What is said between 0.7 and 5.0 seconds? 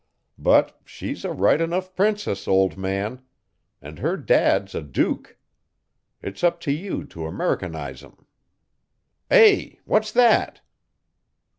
she's a right enough princess, old man. And her Dad's a